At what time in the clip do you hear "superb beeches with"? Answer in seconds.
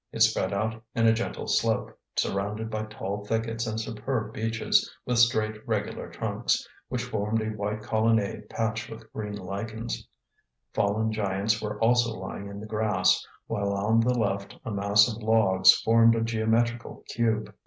3.79-5.19